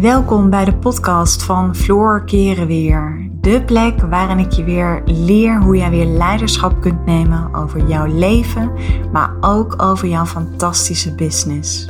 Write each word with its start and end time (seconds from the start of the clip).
Welkom 0.00 0.50
bij 0.50 0.64
de 0.64 0.74
podcast 0.74 1.42
van 1.42 1.76
Floor 1.76 2.24
Keren 2.24 2.66
Weer. 2.66 3.28
De 3.40 3.62
plek 3.64 4.00
waarin 4.00 4.38
ik 4.38 4.52
je 4.52 4.64
weer 4.64 5.02
leer 5.04 5.60
hoe 5.60 5.76
jij 5.76 5.90
weer 5.90 6.06
leiderschap 6.06 6.80
kunt 6.80 7.06
nemen 7.06 7.54
over 7.54 7.88
jouw 7.88 8.06
leven, 8.06 8.72
maar 9.12 9.30
ook 9.40 9.82
over 9.82 10.08
jouw 10.08 10.26
fantastische 10.26 11.14
business. 11.14 11.88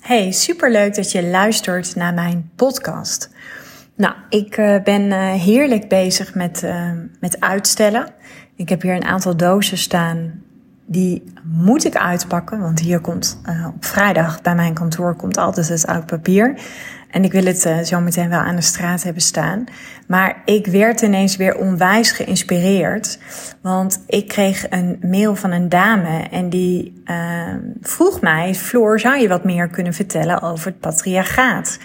Hey, 0.00 0.32
superleuk 0.32 0.94
dat 0.94 1.12
je 1.12 1.26
luistert 1.26 1.94
naar 1.94 2.14
mijn 2.14 2.50
podcast. 2.56 3.30
Nou, 3.96 4.14
ik 4.28 4.56
uh, 4.56 4.82
ben 4.84 5.02
uh, 5.02 5.32
heerlijk 5.32 5.88
bezig 5.88 6.34
met, 6.34 6.62
uh, 6.64 6.90
met 7.20 7.40
uitstellen. 7.40 8.08
Ik 8.56 8.68
heb 8.68 8.82
hier 8.82 8.94
een 8.94 9.04
aantal 9.04 9.36
dozen 9.36 9.78
staan. 9.78 10.44
Die 10.86 11.32
moet 11.44 11.84
ik 11.84 11.96
uitpakken, 11.96 12.60
want 12.60 12.80
hier 12.80 13.00
komt 13.00 13.40
op 13.74 13.84
vrijdag 13.84 14.42
bij 14.42 14.54
mijn 14.54 14.74
kantoor 14.74 15.14
komt 15.14 15.36
altijd 15.36 15.68
het 15.68 15.86
oud 15.86 16.06
papier. 16.06 16.58
En 17.10 17.24
ik 17.24 17.32
wil 17.32 17.44
het 17.44 17.70
zo 17.84 18.00
meteen 18.00 18.28
wel 18.28 18.38
aan 18.38 18.56
de 18.56 18.62
straat 18.62 19.02
hebben 19.02 19.22
staan. 19.22 19.64
Maar 20.06 20.42
ik 20.44 20.66
werd 20.66 21.00
ineens 21.00 21.36
weer 21.36 21.56
onwijs 21.56 22.10
geïnspireerd. 22.10 23.18
Want 23.60 24.02
ik 24.06 24.28
kreeg 24.28 24.66
een 24.70 24.98
mail 25.00 25.36
van 25.36 25.50
een 25.50 25.68
dame 25.68 26.28
en 26.30 26.48
die 26.48 27.02
vroeg 27.80 28.20
mij: 28.20 28.54
Floor, 28.54 29.00
zou 29.00 29.20
je 29.20 29.28
wat 29.28 29.44
meer 29.44 29.68
kunnen 29.68 29.94
vertellen 29.94 30.42
over 30.42 30.66
het 30.66 30.80
patriarchaat? 30.80 31.78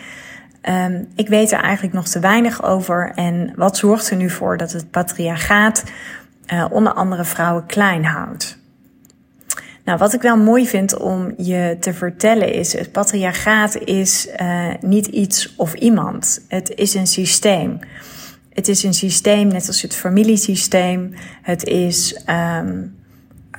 Um, 0.70 1.08
ik 1.16 1.28
weet 1.28 1.52
er 1.52 1.60
eigenlijk 1.60 1.94
nog 1.94 2.08
te 2.08 2.20
weinig 2.20 2.64
over. 2.64 3.12
En 3.16 3.54
wat 3.56 3.78
zorgt 3.78 4.10
er 4.10 4.18
nu 4.18 4.30
voor 4.30 4.58
dat 4.58 4.72
het 4.72 4.92
patriarchaat 4.92 5.84
uh, 6.54 6.66
onder 6.72 6.94
andere 6.94 7.26
vrouwen 7.26 7.66
klein 7.66 8.06
houdt? 8.06 8.60
Nou, 9.84 9.98
wat 9.98 10.14
ik 10.14 10.22
wel 10.22 10.38
mooi 10.38 10.68
vind 10.68 10.98
om 10.98 11.34
je 11.38 11.78
te 11.80 11.94
vertellen 11.94 12.54
is: 12.54 12.74
het 12.74 12.92
patriarchaat 12.92 13.78
is 13.78 14.28
uh, 14.42 14.74
niet 14.82 15.06
iets 15.06 15.56
of 15.56 15.74
iemand. 15.74 16.46
Het 16.48 16.72
is 16.76 16.94
een 16.94 17.08
systeem. 17.08 17.80
Het 18.54 18.68
is 18.68 18.84
een 18.84 18.94
systeem 18.94 19.48
net 19.48 19.68
als 19.68 19.82
het 19.82 19.96
familiesysteem. 19.96 21.14
Het 21.42 21.64
is, 21.64 22.24
um, 22.30 22.96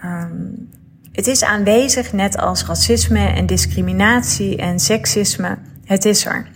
um, 0.05 0.69
het 1.13 1.27
is 1.27 1.45
aanwezig 1.45 2.13
net 2.13 2.37
als 2.37 2.67
racisme 2.67 3.27
en 3.27 3.47
discriminatie 3.47 4.57
en 4.57 4.79
seksisme. 4.79 5.59
Het 5.85 6.05
is 6.05 6.27
er. 6.27 6.52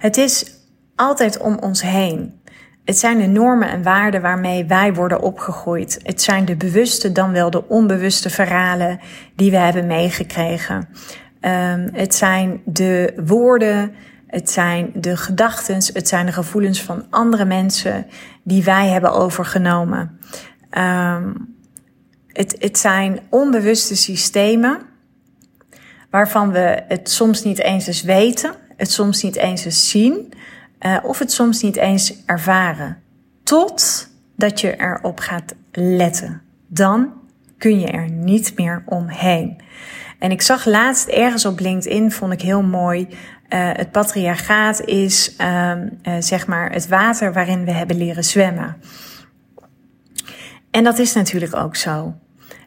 Het 0.00 0.16
is 0.16 0.54
altijd 0.96 1.38
om 1.38 1.58
ons 1.58 1.82
heen. 1.82 2.40
Het 2.84 2.98
zijn 2.98 3.18
de 3.18 3.26
normen 3.26 3.68
en 3.68 3.82
waarden 3.82 4.22
waarmee 4.22 4.64
wij 4.64 4.94
worden 4.94 5.20
opgegroeid. 5.20 6.00
Het 6.02 6.22
zijn 6.22 6.44
de 6.44 6.56
bewuste 6.56 7.12
dan 7.12 7.32
wel 7.32 7.50
de 7.50 7.68
onbewuste 7.68 8.30
verhalen 8.30 9.00
die 9.36 9.50
we 9.50 9.56
hebben 9.56 9.86
meegekregen. 9.86 10.88
Um, 11.40 11.88
het 11.92 12.14
zijn 12.14 12.60
de 12.64 13.22
woorden, 13.26 13.94
het 14.26 14.50
zijn 14.50 14.90
de 14.94 15.16
gedachten, 15.16 15.74
het 15.74 16.08
zijn 16.08 16.26
de 16.26 16.32
gevoelens 16.32 16.82
van 16.82 17.06
andere 17.10 17.44
mensen 17.44 18.06
die 18.42 18.64
wij 18.64 18.88
hebben 18.88 19.12
overgenomen. 19.12 20.18
Um, 20.78 21.56
het, 22.26 22.56
het 22.58 22.78
zijn 22.78 23.20
onbewuste 23.28 23.96
systemen 23.96 24.80
waarvan 26.10 26.52
we 26.52 26.82
het 26.88 27.10
soms 27.10 27.44
niet 27.44 27.58
eens 27.58 27.86
eens 27.86 28.02
weten 28.02 28.54
het 28.80 28.90
soms 28.90 29.22
niet 29.22 29.36
eens 29.36 29.90
zien 29.90 30.32
uh, 30.80 30.96
of 31.02 31.18
het 31.18 31.32
soms 31.32 31.62
niet 31.62 31.76
eens 31.76 32.24
ervaren. 32.26 33.02
Totdat 33.42 34.60
je 34.60 34.76
erop 34.76 35.20
gaat 35.20 35.54
letten. 35.72 36.42
Dan 36.66 37.12
kun 37.58 37.80
je 37.80 37.86
er 37.86 38.10
niet 38.10 38.56
meer 38.56 38.82
omheen. 38.86 39.60
En 40.18 40.30
ik 40.30 40.42
zag 40.42 40.64
laatst 40.64 41.08
ergens 41.08 41.44
op 41.44 41.60
LinkedIn, 41.60 42.12
vond 42.12 42.32
ik 42.32 42.40
heel 42.40 42.62
mooi. 42.62 43.08
Uh, 43.08 43.70
het 43.72 43.90
patriarchaat 43.90 44.80
is 44.80 45.34
uh, 45.40 45.72
uh, 46.02 46.14
zeg 46.18 46.46
maar 46.46 46.72
het 46.72 46.88
water 46.88 47.32
waarin 47.32 47.64
we 47.64 47.72
hebben 47.72 47.96
leren 47.96 48.24
zwemmen. 48.24 48.76
En 50.70 50.84
dat 50.84 50.98
is 50.98 51.12
natuurlijk 51.12 51.56
ook 51.56 51.76
zo. 51.76 52.14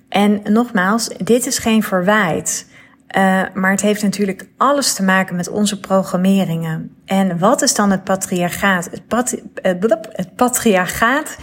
En 0.09 0.41
nogmaals, 0.44 1.07
dit 1.07 1.46
is 1.46 1.57
geen 1.57 1.84
verwijt. 1.84 2.68
Uh, 3.18 3.41
maar 3.53 3.72
het 3.72 3.81
heeft 3.81 4.03
natuurlijk 4.03 4.47
alles 4.57 4.94
te 4.94 5.03
maken 5.03 5.35
met 5.35 5.50
onze 5.50 5.79
programmeringen. 5.79 6.96
En 7.06 7.40
wat 7.40 7.62
is 7.62 7.75
dan 7.75 7.91
het 7.91 8.03
patriarchaat? 8.03 8.88
Het, 8.91 9.07
pat, 9.07 9.34
uh, 9.63 9.72
het 10.09 10.35
patriarchaat 10.35 11.38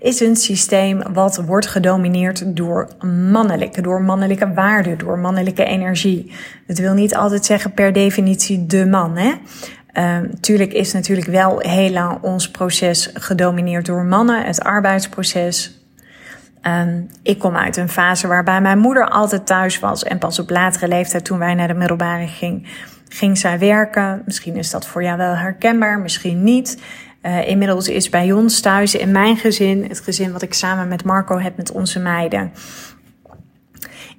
is 0.00 0.20
een 0.20 0.36
systeem 0.36 1.02
wat 1.12 1.36
wordt 1.36 1.66
gedomineerd 1.66 2.56
door 2.56 2.88
mannelijke, 3.30 3.80
door 3.80 4.02
mannelijke 4.02 4.52
waarden, 4.52 4.98
door 4.98 5.18
mannelijke 5.18 5.64
energie. 5.64 6.32
Dat 6.66 6.78
wil 6.78 6.94
niet 6.94 7.16
altijd 7.16 7.44
zeggen 7.44 7.72
per 7.72 7.92
definitie 7.92 8.66
de 8.66 8.86
man, 8.86 9.16
hè? 9.16 9.32
Uh, 9.92 10.18
tuurlijk 10.40 10.72
is 10.72 10.92
natuurlijk 10.92 11.26
wel 11.26 11.58
heel 11.58 11.90
lang 11.90 12.22
ons 12.22 12.50
proces 12.50 13.10
gedomineerd 13.14 13.86
door 13.86 14.04
mannen, 14.04 14.44
het 14.44 14.60
arbeidsproces, 14.60 15.75
Um, 16.66 17.08
ik 17.22 17.38
kom 17.38 17.56
uit 17.56 17.76
een 17.76 17.88
fase 17.88 18.26
waarbij 18.26 18.60
mijn 18.60 18.78
moeder 18.78 19.08
altijd 19.08 19.46
thuis 19.46 19.78
was. 19.78 20.04
En 20.04 20.18
pas 20.18 20.38
op 20.38 20.50
latere 20.50 20.88
leeftijd, 20.88 21.24
toen 21.24 21.38
wij 21.38 21.54
naar 21.54 21.68
de 21.68 21.74
middelbare 21.74 22.26
ging, 22.26 22.68
ging 23.08 23.38
zij 23.38 23.58
werken. 23.58 24.22
Misschien 24.24 24.56
is 24.56 24.70
dat 24.70 24.86
voor 24.86 25.02
jou 25.02 25.16
wel 25.16 25.36
herkenbaar, 25.36 25.98
misschien 25.98 26.44
niet. 26.44 26.82
Uh, 27.22 27.48
inmiddels 27.48 27.88
is 27.88 28.08
bij 28.08 28.32
ons 28.32 28.60
thuis, 28.60 28.94
in 28.94 29.10
mijn 29.10 29.36
gezin, 29.36 29.84
het 29.88 30.00
gezin 30.00 30.32
wat 30.32 30.42
ik 30.42 30.54
samen 30.54 30.88
met 30.88 31.04
Marco 31.04 31.38
heb 31.38 31.56
met 31.56 31.72
onze 31.72 32.00
meiden, 32.00 32.52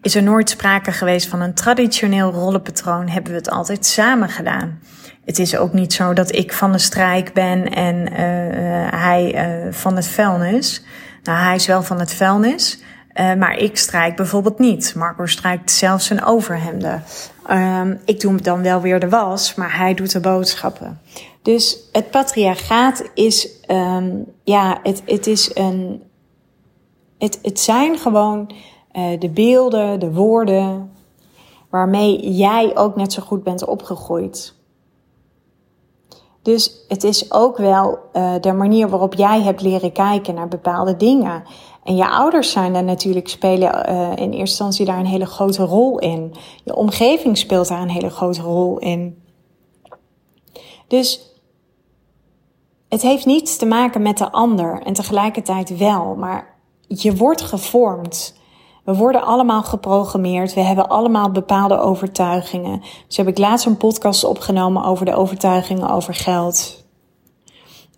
is 0.01 0.15
er 0.15 0.23
nooit 0.23 0.49
sprake 0.49 0.91
geweest 0.91 1.27
van 1.27 1.41
een 1.41 1.53
traditioneel 1.53 2.31
rollenpatroon. 2.31 3.07
Hebben 3.07 3.31
we 3.31 3.37
het 3.37 3.49
altijd 3.49 3.85
samen 3.85 4.29
gedaan. 4.29 4.79
Het 5.25 5.39
is 5.39 5.57
ook 5.57 5.73
niet 5.73 5.93
zo 5.93 6.13
dat 6.13 6.35
ik 6.35 6.53
van 6.53 6.71
de 6.71 6.77
strijk 6.77 7.33
ben 7.33 7.69
en 7.73 7.95
uh, 7.95 8.17
hij 9.01 9.49
uh, 9.65 9.73
van 9.73 9.95
het 9.95 10.07
vuilnis. 10.07 10.85
Nou, 11.27 11.39
hij 11.39 11.55
is 11.55 11.67
wel 11.67 11.83
van 11.83 11.99
het 11.99 12.13
vuilnis, 12.13 12.79
uh, 13.13 13.33
maar 13.33 13.57
ik 13.57 13.77
strijk 13.77 14.15
bijvoorbeeld 14.15 14.59
niet. 14.59 14.95
Marco 14.95 15.25
strijkt 15.25 15.71
zelfs 15.71 16.05
zijn 16.05 16.23
overhemden. 16.23 17.03
Um, 17.51 17.99
ik 18.05 18.19
doe 18.19 18.41
dan 18.41 18.61
wel 18.61 18.81
weer 18.81 18.99
de 18.99 19.09
was, 19.09 19.55
maar 19.55 19.77
hij 19.77 19.93
doet 19.93 20.11
de 20.11 20.19
boodschappen. 20.19 21.01
Dus 21.41 21.77
het 21.91 22.11
patriarchaat 22.11 23.09
is, 23.13 23.49
um, 23.67 24.25
ja, 24.43 24.79
het, 24.83 25.01
het 25.05 25.27
is 25.27 25.55
een, 25.55 26.03
het, 27.17 27.39
het 27.41 27.59
zijn 27.59 27.97
gewoon 27.97 28.51
uh, 28.93 29.19
de 29.19 29.29
beelden, 29.29 29.99
de 29.99 30.11
woorden, 30.11 30.91
waarmee 31.69 32.31
jij 32.31 32.71
ook 32.75 32.95
net 32.95 33.13
zo 33.13 33.21
goed 33.21 33.43
bent 33.43 33.65
opgegroeid. 33.65 34.53
Dus 36.47 36.71
het 36.87 37.03
is 37.03 37.31
ook 37.31 37.57
wel 37.57 37.99
uh, 38.13 38.33
de 38.41 38.53
manier 38.53 38.89
waarop 38.89 39.13
jij 39.13 39.41
hebt 39.41 39.61
leren 39.61 39.91
kijken 39.91 40.35
naar 40.35 40.47
bepaalde 40.47 40.97
dingen. 40.97 41.43
En 41.83 41.95
je 41.95 42.09
ouders 42.09 42.51
zijn 42.51 42.73
daar 42.73 42.83
natuurlijk 42.83 43.27
spelen 43.27 43.89
uh, 43.89 44.09
in 44.09 44.15
eerste 44.15 44.35
instantie 44.35 44.85
daar 44.85 44.99
een 44.99 45.05
hele 45.05 45.25
grote 45.25 45.63
rol 45.63 45.99
in. 45.99 46.33
Je 46.63 46.75
omgeving 46.75 47.37
speelt 47.37 47.67
daar 47.67 47.81
een 47.81 47.89
hele 47.89 48.09
grote 48.09 48.41
rol 48.41 48.77
in. 48.77 49.23
Dus 50.87 51.31
het 52.89 53.01
heeft 53.01 53.25
niets 53.25 53.57
te 53.57 53.65
maken 53.65 54.01
met 54.01 54.17
de 54.17 54.31
ander 54.31 54.81
en 54.81 54.93
tegelijkertijd 54.93 55.77
wel, 55.77 56.15
maar 56.15 56.55
je 56.87 57.15
wordt 57.15 57.41
gevormd. 57.41 58.35
We 58.87 58.95
worden 58.95 59.23
allemaal 59.23 59.63
geprogrammeerd. 59.63 60.53
We 60.53 60.61
hebben 60.61 60.89
allemaal 60.89 61.31
bepaalde 61.31 61.79
overtuigingen. 61.79 62.81
Dus 63.07 63.17
heb 63.17 63.27
ik 63.27 63.37
laatst 63.37 63.65
een 63.65 63.77
podcast 63.77 64.23
opgenomen 64.23 64.83
over 64.83 65.05
de 65.05 65.15
overtuigingen 65.15 65.89
over 65.89 66.13
geld. 66.13 66.85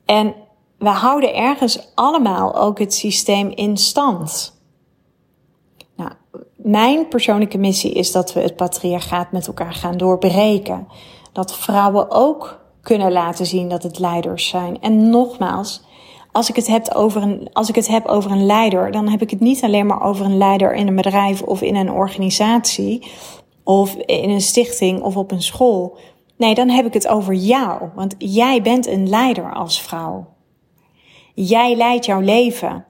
En 0.05 0.33
we 0.77 0.89
houden 0.89 1.35
ergens 1.35 1.91
allemaal 1.95 2.55
ook 2.55 2.79
het 2.79 2.93
systeem 2.93 3.49
in 3.49 3.77
stand. 3.77 4.57
Nou, 5.95 6.11
mijn 6.55 7.07
persoonlijke 7.07 7.57
missie 7.57 7.91
is 7.91 8.11
dat 8.11 8.33
we 8.33 8.39
het 8.39 8.55
patriarchaat 8.55 9.31
met 9.31 9.47
elkaar 9.47 9.73
gaan 9.73 9.97
doorbreken. 9.97 10.87
Dat 11.31 11.55
vrouwen 11.55 12.11
ook 12.11 12.59
kunnen 12.81 13.11
laten 13.11 13.45
zien 13.45 13.69
dat 13.69 13.83
het 13.83 13.99
leiders 13.99 14.47
zijn. 14.47 14.81
En 14.81 15.09
nogmaals, 15.09 15.81
als 16.39 16.49
ik 16.49 16.55
het 16.55 16.67
heb 16.67 16.93
over 16.93 17.21
een, 17.21 17.49
als 17.53 17.69
ik 17.69 17.75
het 17.75 17.87
heb 17.87 18.05
over 18.05 18.31
een 18.31 18.45
leider, 18.45 18.91
dan 18.91 19.07
heb 19.07 19.21
ik 19.21 19.29
het 19.29 19.39
niet 19.39 19.63
alleen 19.63 19.85
maar 19.85 20.03
over 20.03 20.25
een 20.25 20.37
leider 20.37 20.73
in 20.73 20.87
een 20.87 20.95
bedrijf 20.95 21.41
of 21.41 21.61
in 21.61 21.75
een 21.75 21.91
organisatie 21.91 23.11
of 23.63 23.95
in 23.95 24.29
een 24.29 24.41
stichting 24.41 25.01
of 25.01 25.17
op 25.17 25.31
een 25.31 25.41
school. 25.41 25.97
Nee, 26.37 26.55
dan 26.55 26.69
heb 26.69 26.85
ik 26.85 26.93
het 26.93 27.07
over 27.07 27.33
jou, 27.33 27.89
want 27.95 28.15
jij 28.17 28.61
bent 28.61 28.87
een 28.87 29.09
leider 29.09 29.53
als 29.53 29.81
vrouw. 29.81 30.27
Jij 31.33 31.75
leidt 31.75 32.05
jouw 32.05 32.21
leven. 32.21 32.85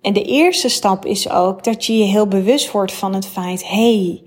En 0.00 0.12
de 0.12 0.24
eerste 0.24 0.68
stap 0.68 1.04
is 1.04 1.30
ook 1.30 1.64
dat 1.64 1.84
je 1.84 1.98
je 1.98 2.04
heel 2.04 2.28
bewust 2.28 2.70
wordt 2.70 2.92
van 2.92 3.14
het 3.14 3.26
feit: 3.26 3.68
hey, 3.68 4.22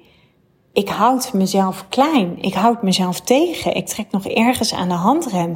ik 0.74 0.90
houd 0.90 1.34
mezelf 1.34 1.86
klein. 1.90 2.42
Ik 2.42 2.54
houd 2.54 2.84
mezelf 2.84 3.20
tegen. 3.20 3.76
Ik 3.76 3.86
trek 3.86 4.12
nog 4.12 4.28
ergens 4.28 4.74
aan 4.74 4.90
de 4.90 4.94
handrem. 4.94 5.52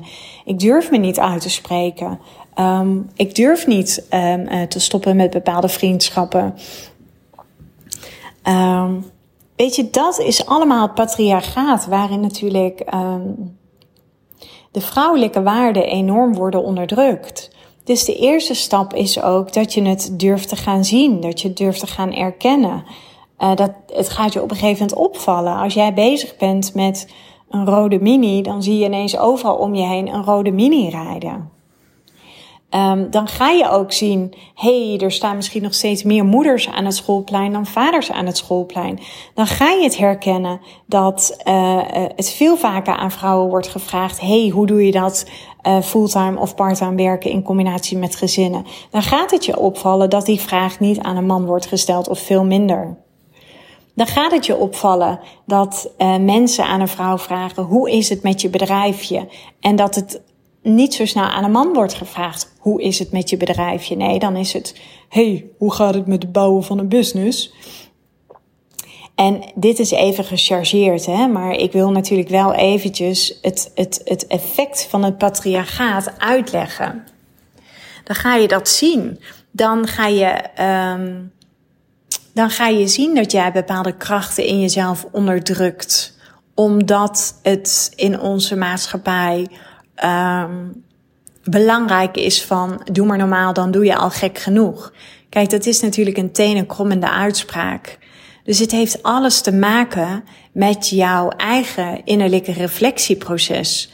Ik 0.45 0.59
durf 0.59 0.91
me 0.91 0.97
niet 0.97 1.19
uit 1.19 1.41
te 1.41 1.49
spreken. 1.49 2.19
Um, 2.59 3.09
ik 3.15 3.35
durf 3.35 3.67
niet 3.67 4.05
um, 4.09 4.39
uh, 4.39 4.61
te 4.61 4.79
stoppen 4.79 5.15
met 5.15 5.29
bepaalde 5.29 5.69
vriendschappen. 5.69 6.53
Um, 8.47 9.05
weet 9.55 9.75
je, 9.75 9.89
dat 9.89 10.19
is 10.19 10.45
allemaal 10.45 10.81
het 10.81 10.93
patriarchaat, 10.93 11.85
waarin 11.85 12.19
natuurlijk 12.19 12.85
de 14.71 14.81
vrouwelijke 14.81 15.43
waarden 15.43 15.83
enorm 15.83 16.33
worden 16.33 16.63
onderdrukt. 16.63 17.51
Dus 17.83 18.05
de 18.05 18.15
eerste 18.15 18.53
stap 18.53 18.93
is 18.93 19.21
ook 19.21 19.53
dat 19.53 19.73
je 19.73 19.81
het 19.81 20.19
durft 20.19 20.49
te 20.49 20.55
gaan 20.55 20.85
zien, 20.85 21.21
dat 21.21 21.41
je 21.41 21.47
het 21.47 21.57
durft 21.57 21.79
te 21.79 21.87
gaan 21.87 22.13
erkennen. 22.13 22.83
Uh, 23.39 23.55
dat, 23.55 23.71
het 23.93 24.09
gaat 24.09 24.33
je 24.33 24.41
op 24.41 24.51
een 24.51 24.57
gegeven 24.57 24.87
moment 24.87 25.07
opvallen. 25.07 25.55
Als 25.55 25.73
jij 25.73 25.93
bezig 25.93 26.37
bent 26.37 26.73
met 26.73 27.13
een 27.49 27.65
rode 27.65 27.99
mini, 27.99 28.41
dan 28.41 28.63
zie 28.63 28.77
je 28.77 28.85
ineens 28.85 29.17
overal 29.17 29.55
om 29.55 29.75
je 29.75 29.85
heen 29.85 30.07
een 30.07 30.23
rode 30.23 30.51
mini 30.51 30.89
rijden. 30.89 31.49
Um, 32.75 33.09
dan 33.11 33.27
ga 33.27 33.49
je 33.49 33.69
ook 33.69 33.91
zien, 33.91 34.33
hey, 34.55 34.99
er 35.01 35.11
staan 35.11 35.35
misschien 35.35 35.61
nog 35.61 35.73
steeds 35.73 36.03
meer 36.03 36.25
moeders 36.25 36.69
aan 36.69 36.85
het 36.85 36.95
schoolplein 36.95 37.51
dan 37.51 37.65
vaders 37.65 38.11
aan 38.11 38.25
het 38.25 38.37
schoolplein. 38.37 38.99
Dan 39.33 39.47
ga 39.47 39.69
je 39.69 39.83
het 39.83 39.97
herkennen 39.97 40.61
dat 40.85 41.41
uh, 41.47 41.79
het 42.15 42.31
veel 42.31 42.57
vaker 42.57 42.95
aan 42.95 43.11
vrouwen 43.11 43.49
wordt 43.49 43.67
gevraagd, 43.67 44.19
hey, 44.19 44.49
hoe 44.53 44.65
doe 44.65 44.85
je 44.85 44.91
dat 44.91 45.25
uh, 45.67 45.81
fulltime 45.81 46.39
of 46.39 46.55
parttime 46.55 46.95
werken 46.95 47.31
in 47.31 47.43
combinatie 47.43 47.97
met 47.97 48.15
gezinnen? 48.15 48.65
Dan 48.89 49.01
gaat 49.01 49.31
het 49.31 49.45
je 49.45 49.59
opvallen 49.59 50.09
dat 50.09 50.25
die 50.25 50.39
vraag 50.39 50.79
niet 50.79 50.99
aan 50.99 51.17
een 51.17 51.25
man 51.25 51.45
wordt 51.45 51.65
gesteld 51.65 52.09
of 52.09 52.19
veel 52.19 52.45
minder. 52.45 52.97
Dan 53.95 54.07
gaat 54.07 54.31
het 54.31 54.45
je 54.45 54.57
opvallen 54.57 55.19
dat 55.45 55.91
uh, 55.97 56.17
mensen 56.17 56.65
aan 56.65 56.81
een 56.81 56.87
vrouw 56.87 57.17
vragen: 57.17 57.63
hoe 57.63 57.91
is 57.91 58.09
het 58.09 58.23
met 58.23 58.41
je 58.41 58.49
bedrijfje? 58.49 59.27
En 59.59 59.75
dat 59.75 59.95
het 59.95 60.21
niet 60.63 60.93
zo 60.93 61.05
snel 61.05 61.23
aan 61.23 61.43
een 61.43 61.51
man 61.51 61.73
wordt 61.73 61.93
gevraagd: 61.93 62.53
hoe 62.59 62.81
is 62.81 62.99
het 62.99 63.11
met 63.11 63.29
je 63.29 63.37
bedrijfje? 63.37 63.95
Nee, 63.95 64.19
dan 64.19 64.35
is 64.35 64.53
het: 64.53 64.81
hey, 65.09 65.45
hoe 65.57 65.73
gaat 65.73 65.93
het 65.93 66.07
met 66.07 66.23
het 66.23 66.31
bouwen 66.31 66.63
van 66.63 66.79
een 66.79 66.89
business? 66.89 67.53
En 69.15 69.43
dit 69.55 69.79
is 69.79 69.91
even 69.91 70.23
gechargeerd, 70.23 71.05
hè? 71.05 71.27
maar 71.27 71.51
ik 71.51 71.71
wil 71.71 71.91
natuurlijk 71.91 72.29
wel 72.29 72.53
eventjes 72.53 73.37
het, 73.41 73.71
het, 73.75 74.01
het 74.03 74.27
effect 74.27 74.87
van 74.89 75.03
het 75.03 75.17
patriarchaat 75.17 76.13
uitleggen. 76.17 77.03
Dan 78.03 78.15
ga 78.15 78.35
je 78.35 78.47
dat 78.47 78.69
zien. 78.69 79.19
Dan 79.51 79.87
ga 79.87 80.07
je, 80.07 80.43
um, 80.63 81.31
dan 82.33 82.49
ga 82.49 82.67
je 82.67 82.87
zien 82.87 83.15
dat 83.15 83.31
jij 83.31 83.51
bepaalde 83.51 83.97
krachten 83.97 84.45
in 84.45 84.59
jezelf 84.59 85.07
onderdrukt. 85.11 86.17
Omdat 86.53 87.39
het 87.43 87.91
in 87.95 88.19
onze 88.19 88.55
maatschappij 88.55 89.47
um, 90.05 90.83
belangrijk 91.43 92.17
is 92.17 92.43
van 92.43 92.81
doe 92.91 93.05
maar 93.05 93.17
normaal, 93.17 93.53
dan 93.53 93.71
doe 93.71 93.85
je 93.85 93.95
al 93.95 94.09
gek 94.09 94.37
genoeg. 94.37 94.93
Kijk, 95.29 95.49
dat 95.49 95.65
is 95.65 95.81
natuurlijk 95.81 96.17
een 96.17 96.31
tenenkrommende 96.31 97.09
uitspraak. 97.09 97.97
Dus 98.43 98.59
het 98.59 98.71
heeft 98.71 99.03
alles 99.03 99.41
te 99.41 99.53
maken 99.53 100.23
met 100.51 100.89
jouw 100.89 101.29
eigen 101.29 102.05
innerlijke 102.05 102.51
reflectieproces. 102.51 103.91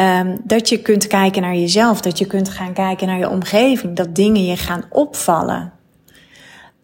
Um, 0.00 0.40
dat 0.44 0.68
je 0.68 0.82
kunt 0.82 1.06
kijken 1.06 1.42
naar 1.42 1.54
jezelf, 1.54 2.00
dat 2.00 2.18
je 2.18 2.26
kunt 2.26 2.48
gaan 2.48 2.72
kijken 2.72 3.06
naar 3.06 3.18
je 3.18 3.28
omgeving, 3.28 3.96
dat 3.96 4.14
dingen 4.14 4.44
je 4.44 4.56
gaan 4.56 4.84
opvallen. 4.90 5.72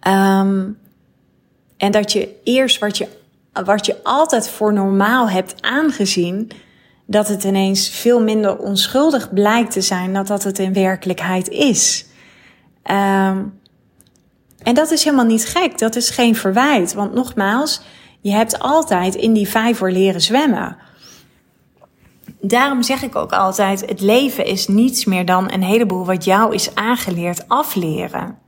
Um, 0.08 0.78
en 1.76 1.90
dat 1.90 2.12
je 2.12 2.40
eerst 2.44 2.78
wat 2.78 2.98
je, 2.98 3.08
wat 3.64 3.86
je 3.86 3.96
altijd 4.02 4.48
voor 4.48 4.72
normaal 4.72 5.30
hebt 5.30 5.62
aangezien, 5.62 6.50
dat 7.06 7.28
het 7.28 7.44
ineens 7.44 7.88
veel 7.88 8.22
minder 8.22 8.58
onschuldig 8.58 9.32
blijkt 9.32 9.70
te 9.70 9.80
zijn 9.80 10.12
dan 10.12 10.24
dat 10.24 10.42
het 10.42 10.58
in 10.58 10.72
werkelijkheid 10.72 11.48
is. 11.48 12.06
Um, 12.90 13.60
en 14.62 14.74
dat 14.74 14.90
is 14.90 15.04
helemaal 15.04 15.24
niet 15.24 15.46
gek, 15.46 15.78
dat 15.78 15.96
is 15.96 16.10
geen 16.10 16.36
verwijt. 16.36 16.94
Want 16.94 17.14
nogmaals, 17.14 17.80
je 18.20 18.32
hebt 18.32 18.58
altijd 18.58 19.14
in 19.14 19.32
die 19.32 19.48
vijver 19.48 19.92
leren 19.92 20.20
zwemmen. 20.20 20.76
Daarom 22.40 22.82
zeg 22.82 23.02
ik 23.02 23.16
ook 23.16 23.32
altijd: 23.32 23.80
het 23.80 24.00
leven 24.00 24.46
is 24.46 24.68
niets 24.68 25.04
meer 25.04 25.24
dan 25.24 25.52
een 25.52 25.62
heleboel 25.62 26.04
wat 26.04 26.24
jou 26.24 26.54
is 26.54 26.74
aangeleerd 26.74 27.48
afleren. 27.48 28.38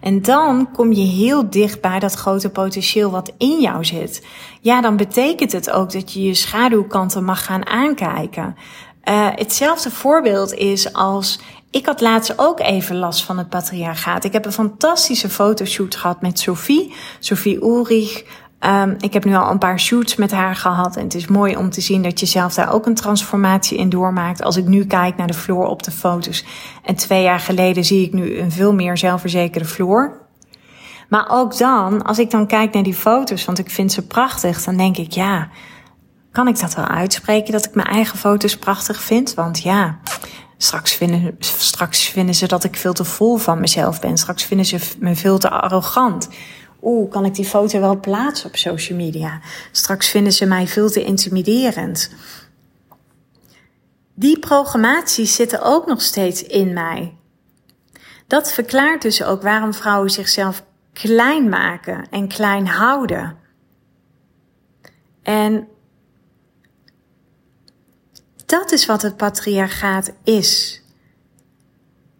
En 0.00 0.22
dan 0.22 0.70
kom 0.72 0.92
je 0.92 1.04
heel 1.04 1.50
dicht 1.50 1.80
bij 1.80 1.98
dat 1.98 2.14
grote 2.14 2.50
potentieel 2.50 3.10
wat 3.10 3.32
in 3.38 3.60
jou 3.60 3.84
zit. 3.84 4.26
Ja, 4.60 4.80
dan 4.80 4.96
betekent 4.96 5.52
het 5.52 5.70
ook 5.70 5.92
dat 5.92 6.12
je 6.12 6.22
je 6.22 6.34
schaduwkanten 6.34 7.24
mag 7.24 7.44
gaan 7.44 7.66
aankijken. 7.66 8.56
Uh, 9.04 9.28
hetzelfde 9.34 9.90
voorbeeld 9.90 10.54
is 10.54 10.92
als 10.92 11.40
ik 11.70 11.86
had 11.86 12.00
laatst 12.00 12.38
ook 12.38 12.60
even 12.60 12.96
last 12.96 13.24
van 13.24 13.38
het 13.38 13.48
patriarchaat. 13.48 14.24
Ik 14.24 14.32
heb 14.32 14.44
een 14.44 14.52
fantastische 14.52 15.28
fotoshoot 15.28 15.96
gehad 15.96 16.20
met 16.20 16.38
Sophie, 16.38 16.94
Sophie 17.18 17.62
Ulrich. 17.62 18.24
Um, 18.66 18.96
ik 18.98 19.12
heb 19.12 19.24
nu 19.24 19.34
al 19.34 19.50
een 19.50 19.58
paar 19.58 19.80
shoots 19.80 20.16
met 20.16 20.30
haar 20.30 20.56
gehad. 20.56 20.96
En 20.96 21.04
het 21.04 21.14
is 21.14 21.26
mooi 21.26 21.56
om 21.56 21.70
te 21.70 21.80
zien 21.80 22.02
dat 22.02 22.20
je 22.20 22.26
zelf 22.26 22.54
daar 22.54 22.72
ook 22.72 22.86
een 22.86 22.94
transformatie 22.94 23.78
in 23.78 23.88
doormaakt. 23.88 24.42
Als 24.42 24.56
ik 24.56 24.66
nu 24.66 24.86
kijk 24.86 25.16
naar 25.16 25.26
de 25.26 25.34
Floor 25.34 25.66
op 25.66 25.82
de 25.82 25.90
foto's. 25.90 26.44
En 26.84 26.94
twee 26.94 27.22
jaar 27.22 27.40
geleden 27.40 27.84
zie 27.84 28.06
ik 28.06 28.12
nu 28.12 28.38
een 28.38 28.52
veel 28.52 28.74
meer 28.74 28.98
zelfverzekerde 28.98 29.68
Floor. 29.68 30.28
Maar 31.08 31.26
ook 31.30 31.58
dan, 31.58 32.02
als 32.02 32.18
ik 32.18 32.30
dan 32.30 32.46
kijk 32.46 32.72
naar 32.72 32.82
die 32.82 32.94
foto's, 32.94 33.44
want 33.44 33.58
ik 33.58 33.70
vind 33.70 33.92
ze 33.92 34.06
prachtig, 34.06 34.64
dan 34.64 34.76
denk 34.76 34.96
ik, 34.96 35.12
ja, 35.12 35.48
kan 36.32 36.48
ik 36.48 36.60
dat 36.60 36.74
wel 36.74 36.86
uitspreken 36.86 37.52
dat 37.52 37.64
ik 37.64 37.74
mijn 37.74 37.88
eigen 37.88 38.18
foto's 38.18 38.56
prachtig 38.56 39.00
vind? 39.00 39.34
Want 39.34 39.62
ja, 39.62 39.98
straks 40.56 40.92
vinden, 40.92 41.36
straks 41.38 42.08
vinden 42.08 42.34
ze 42.34 42.46
dat 42.46 42.64
ik 42.64 42.76
veel 42.76 42.92
te 42.92 43.04
vol 43.04 43.36
van 43.36 43.60
mezelf 43.60 44.00
ben. 44.00 44.18
Straks 44.18 44.44
vinden 44.44 44.66
ze 44.66 44.78
me 44.98 45.14
veel 45.14 45.38
te 45.38 45.50
arrogant. 45.50 46.28
Oeh, 46.82 47.10
kan 47.10 47.24
ik 47.24 47.34
die 47.34 47.44
foto 47.44 47.80
wel 47.80 48.00
plaatsen 48.00 48.48
op 48.48 48.56
social 48.56 48.98
media? 48.98 49.40
Straks 49.72 50.08
vinden 50.08 50.32
ze 50.32 50.46
mij 50.46 50.66
veel 50.66 50.90
te 50.90 51.04
intimiderend. 51.04 52.10
Die 54.14 54.38
programmaties 54.38 55.34
zitten 55.34 55.62
ook 55.62 55.86
nog 55.86 56.02
steeds 56.02 56.42
in 56.42 56.72
mij. 56.72 57.16
Dat 58.26 58.52
verklaart 58.52 59.02
dus 59.02 59.22
ook 59.22 59.42
waarom 59.42 59.74
vrouwen 59.74 60.10
zichzelf 60.10 60.64
klein 60.92 61.48
maken 61.48 62.08
en 62.10 62.28
klein 62.28 62.66
houden. 62.66 63.36
En 65.22 65.68
dat 68.46 68.72
is 68.72 68.86
wat 68.86 69.02
het 69.02 69.16
patriarchaat 69.16 70.12
is. 70.24 70.82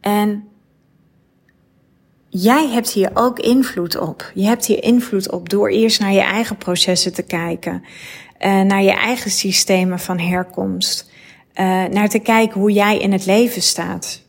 En 0.00 0.49
jij 2.30 2.68
hebt 2.68 2.90
hier 2.90 3.10
ook 3.14 3.38
invloed 3.38 3.98
op. 3.98 4.30
Je 4.34 4.44
hebt 4.44 4.66
hier 4.66 4.82
invloed 4.82 5.30
op 5.30 5.48
door 5.48 5.70
eerst 5.70 6.00
naar 6.00 6.12
je 6.12 6.20
eigen 6.20 6.56
processen 6.56 7.12
te 7.12 7.22
kijken, 7.22 7.82
uh, 8.40 8.60
naar 8.60 8.82
je 8.82 8.92
eigen 8.92 9.30
systemen 9.30 9.98
van 9.98 10.18
herkomst, 10.18 11.10
uh, 11.54 11.84
naar 11.84 12.08
te 12.08 12.18
kijken 12.18 12.60
hoe 12.60 12.72
jij 12.72 12.98
in 12.98 13.12
het 13.12 13.26
leven 13.26 13.62
staat. 13.62 14.28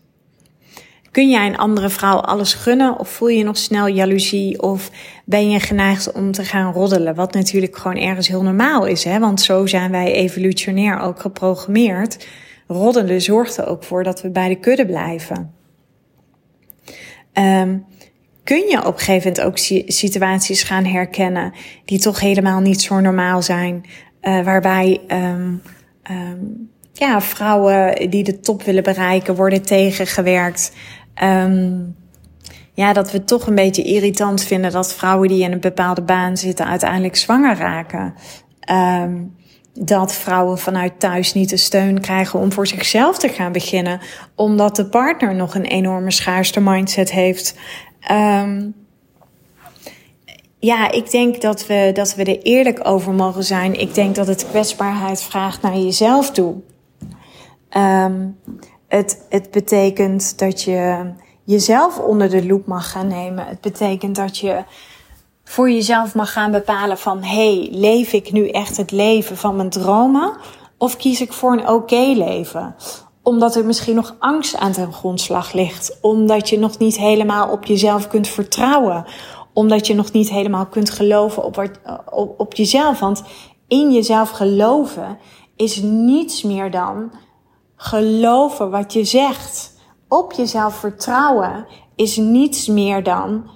Kun 1.11 1.29
jij 1.29 1.47
een 1.47 1.57
andere 1.57 1.89
vrouw 1.89 2.17
alles 2.17 2.53
gunnen 2.53 2.99
of 2.99 3.09
voel 3.09 3.27
je 3.27 3.43
nog 3.43 3.57
snel 3.57 3.87
jaloezie 3.87 4.61
of 4.61 4.91
ben 5.25 5.49
je 5.49 5.59
geneigd 5.59 6.11
om 6.11 6.31
te 6.31 6.45
gaan 6.45 6.73
roddelen? 6.73 7.15
Wat 7.15 7.33
natuurlijk 7.33 7.77
gewoon 7.77 7.97
ergens 7.97 8.27
heel 8.27 8.43
normaal 8.43 8.85
is, 8.85 9.03
hè? 9.03 9.19
want 9.19 9.41
zo 9.41 9.65
zijn 9.65 9.91
wij 9.91 10.13
evolutionair 10.13 10.99
ook 10.99 11.19
geprogrammeerd. 11.19 12.27
Roddelen 12.67 13.21
zorgt 13.21 13.57
er 13.57 13.67
ook 13.67 13.83
voor 13.83 14.03
dat 14.03 14.21
we 14.21 14.29
bij 14.29 14.49
de 14.49 14.59
kudde 14.59 14.85
blijven. 14.85 15.53
Um, 17.33 17.85
kun 18.51 18.67
je 18.69 18.85
op 18.85 18.93
een 18.93 18.99
gegeven 18.99 19.31
moment 19.31 19.47
ook 19.47 19.81
situaties 19.87 20.63
gaan 20.63 20.85
herkennen 20.85 21.53
die 21.85 21.99
toch 21.99 22.19
helemaal 22.19 22.59
niet 22.59 22.81
zo 22.81 22.99
normaal 22.99 23.41
zijn, 23.41 23.85
uh, 24.21 24.43
waarbij 24.43 25.01
um, 25.07 25.61
um, 26.11 26.69
ja, 26.93 27.21
vrouwen 27.21 28.09
die 28.09 28.23
de 28.23 28.39
top 28.39 28.63
willen 28.63 28.83
bereiken 28.83 29.35
worden 29.35 29.61
tegengewerkt. 29.61 30.71
Um, 31.23 31.95
ja, 32.73 32.93
dat 32.93 33.11
we 33.11 33.23
toch 33.23 33.47
een 33.47 33.55
beetje 33.55 33.83
irritant 33.83 34.43
vinden 34.43 34.71
dat 34.71 34.93
vrouwen 34.93 35.27
die 35.27 35.43
in 35.43 35.51
een 35.51 35.59
bepaalde 35.59 36.01
baan 36.01 36.37
zitten 36.37 36.65
uiteindelijk 36.65 37.15
zwanger 37.15 37.57
raken. 37.57 38.13
Dat 39.73 40.13
vrouwen 40.13 40.57
vanuit 40.57 40.99
thuis 40.99 41.33
niet 41.33 41.49
de 41.49 41.57
steun 41.57 42.01
krijgen 42.01 42.39
om 42.39 42.51
voor 42.51 42.67
zichzelf 42.67 43.17
te 43.17 43.29
gaan 43.29 43.51
beginnen, 43.51 43.99
omdat 44.35 44.75
de 44.75 44.85
partner 44.85 45.35
nog 45.35 45.55
een 45.55 45.65
enorme 45.65 46.11
schaarste 46.11 46.61
mindset 46.61 47.11
heeft. 47.11 47.55
Um, 48.11 48.75
ja, 50.59 50.91
ik 50.91 51.11
denk 51.11 51.41
dat 51.41 51.67
we, 51.67 51.91
dat 51.93 52.15
we 52.15 52.23
er 52.23 52.41
eerlijk 52.41 52.79
over 52.87 53.13
mogen 53.13 53.43
zijn. 53.43 53.79
Ik 53.79 53.93
denk 53.93 54.15
dat 54.15 54.27
het 54.27 54.49
kwetsbaarheid 54.49 55.23
vraagt 55.23 55.61
naar 55.61 55.77
jezelf 55.77 56.31
toe. 56.31 56.55
Um, 57.77 58.37
het, 58.87 59.25
het 59.29 59.51
betekent 59.51 60.39
dat 60.39 60.61
je 60.61 61.11
jezelf 61.43 61.99
onder 61.99 62.29
de 62.29 62.45
loep 62.45 62.65
mag 62.65 62.91
gaan 62.91 63.07
nemen. 63.07 63.45
Het 63.45 63.61
betekent 63.61 64.15
dat 64.15 64.37
je 64.37 64.63
voor 65.43 65.71
jezelf 65.71 66.15
mag 66.15 66.31
gaan 66.31 66.51
bepalen 66.51 66.97
van 66.97 67.23
hey, 67.23 67.67
leef 67.71 68.13
ik 68.13 68.31
nu 68.31 68.49
echt 68.49 68.77
het 68.77 68.91
leven 68.91 69.37
van 69.37 69.55
mijn 69.55 69.69
dromen? 69.69 70.37
Of 70.77 70.97
kies 70.97 71.21
ik 71.21 71.33
voor 71.33 71.51
een 71.51 71.67
oké 71.69 72.13
leven? 72.15 72.75
Omdat 73.23 73.55
er 73.55 73.65
misschien 73.65 73.95
nog 73.95 74.15
angst 74.19 74.57
aan 74.57 74.71
ten 74.71 74.93
grondslag 74.93 75.53
ligt. 75.53 75.97
Omdat 76.01 76.49
je 76.49 76.59
nog 76.59 76.77
niet 76.77 76.97
helemaal 76.97 77.51
op 77.51 77.65
jezelf 77.65 78.07
kunt 78.07 78.27
vertrouwen. 78.27 79.05
Omdat 79.53 79.87
je 79.87 79.95
nog 79.95 80.11
niet 80.11 80.29
helemaal 80.29 80.65
kunt 80.65 80.89
geloven 80.89 81.43
op, 81.43 81.55
wat, 81.55 81.71
op, 82.09 82.39
op 82.39 82.53
jezelf. 82.53 82.99
Want 82.99 83.23
in 83.67 83.91
jezelf 83.91 84.29
geloven 84.29 85.17
is 85.55 85.81
niets 85.81 86.43
meer 86.43 86.71
dan 86.71 87.11
geloven 87.75 88.69
wat 88.69 88.93
je 88.93 89.03
zegt. 89.03 89.79
Op 90.07 90.31
jezelf 90.31 90.75
vertrouwen 90.75 91.65
is 91.95 92.17
niets 92.17 92.67
meer 92.67 93.03
dan 93.03 93.49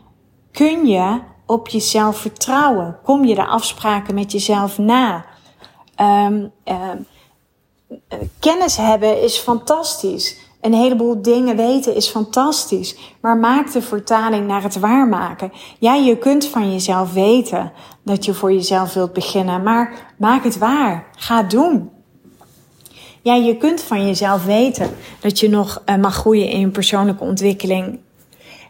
kun 0.55 0.87
je 0.87 1.21
op 1.45 1.67
jezelf 1.67 2.17
vertrouwen? 2.17 2.97
Kom 3.03 3.25
je 3.25 3.35
de 3.35 3.45
afspraken 3.45 4.13
met 4.13 4.31
jezelf 4.31 4.77
na? 4.77 5.25
Um, 6.01 6.51
kennis 8.39 8.77
hebben 8.77 9.21
is 9.21 9.37
fantastisch. 9.37 10.37
Een 10.61 10.73
heleboel 10.73 11.21
dingen 11.21 11.55
weten 11.55 11.95
is 11.95 12.07
fantastisch. 12.07 12.95
Maar 13.21 13.37
maak 13.37 13.71
de 13.71 13.81
vertaling 13.81 14.47
naar 14.47 14.63
het 14.63 14.79
waarmaken. 14.79 15.51
Ja, 15.79 15.93
je 15.93 16.17
kunt 16.17 16.45
van 16.45 16.71
jezelf 16.71 17.13
weten 17.13 17.71
dat 18.03 18.25
je 18.25 18.33
voor 18.33 18.53
jezelf 18.53 18.93
wilt 18.93 19.13
beginnen. 19.13 19.63
Maar 19.63 20.13
maak 20.17 20.43
het 20.43 20.57
waar. 20.57 21.05
Ga 21.15 21.37
het 21.37 21.51
doen. 21.51 21.89
Ja, 23.21 23.35
je 23.35 23.57
kunt 23.57 23.81
van 23.81 24.05
jezelf 24.05 24.45
weten 24.45 24.89
dat 25.19 25.39
je 25.39 25.49
nog 25.49 25.81
uh, 25.85 25.95
mag 25.95 26.15
groeien 26.15 26.49
in 26.49 26.59
je 26.59 26.69
persoonlijke 26.69 27.23
ontwikkeling. 27.23 27.99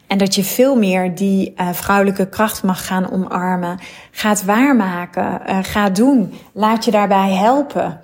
En 0.07 0.17
dat 0.17 0.35
je 0.35 0.43
veel 0.43 0.75
meer 0.75 1.15
die 1.15 1.53
uh, 1.57 1.69
vrouwelijke 1.73 2.29
kracht 2.29 2.63
mag 2.63 2.85
gaan 2.85 3.11
omarmen. 3.11 3.79
Gaat 4.11 4.43
waarmaken. 4.43 5.41
Uh, 5.47 5.57
ga 5.61 5.89
doen. 5.89 6.33
Laat 6.53 6.85
je 6.85 6.91
daarbij 6.91 7.31
helpen. 7.31 8.01